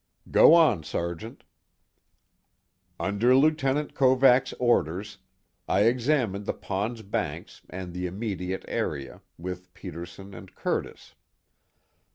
[0.31, 1.43] _"Go on, Sergeant."
[2.99, 5.19] "Under Lieutenant Kovacs' orders,
[5.67, 11.13] I examined the pond's banks and the immediate area, with Peterson and Curtis.